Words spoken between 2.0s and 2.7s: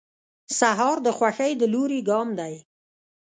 ګام دی.